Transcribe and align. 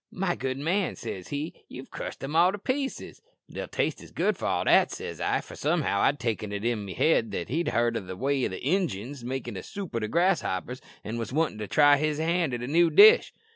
"'My 0.09 0.33
good 0.35 0.57
man,' 0.57 0.95
says 0.95 1.27
he, 1.27 1.53
'you've 1.67 1.91
crushed 1.91 2.21
them 2.21 2.35
all 2.35 2.51
to 2.53 2.57
pieces!' 2.57 3.21
"'They'll 3.47 3.67
taste 3.67 4.01
as 4.01 4.09
good 4.09 4.35
for 4.35 4.47
all 4.47 4.65
that,' 4.65 4.89
says 4.89 5.21
I; 5.21 5.41
for 5.41 5.55
somehow 5.55 6.01
I'd 6.01 6.19
taken't 6.19 6.51
in 6.53 6.85
me 6.85 6.95
head 6.95 7.29
that 7.33 7.49
he'd 7.49 7.67
heard 7.67 7.95
o' 7.95 7.99
the 7.99 8.17
way 8.17 8.47
the 8.47 8.57
Injuns 8.63 9.23
make 9.23 9.47
soup 9.63 9.95
o' 9.95 9.99
the 9.99 10.07
grasshoppers, 10.07 10.81
an' 11.03 11.19
wos 11.19 11.31
wantin' 11.31 11.59
to 11.59 11.67
try 11.67 11.97
his 11.97 12.17
hand 12.17 12.55
at 12.55 12.63
a 12.63 12.67
new 12.67 12.89
dish! 12.89 13.31